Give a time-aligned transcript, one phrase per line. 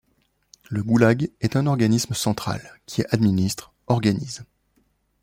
[0.71, 4.43] Le Goulag est un organisme central qui administre, organise.